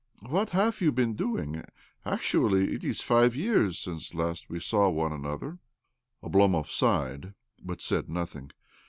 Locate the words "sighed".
6.71-7.35